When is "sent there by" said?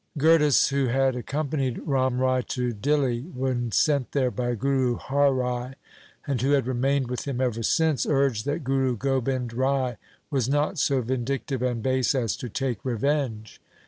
3.71-4.55